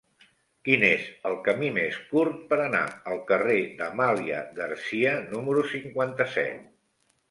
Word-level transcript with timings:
Quin 0.69 0.85
és 0.87 1.03
el 1.31 1.37
camí 1.47 1.69
més 1.75 1.99
curt 2.15 2.41
per 2.55 2.59
anar 2.65 2.83
al 3.13 3.23
carrer 3.31 3.61
d'Amàlia 3.83 4.43
Garcia 4.61 5.17
número 5.33 5.71
cinquanta-set? 5.79 6.71